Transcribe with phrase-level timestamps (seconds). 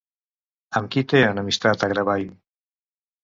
[0.79, 2.33] Amb qui té enemistat Agravain?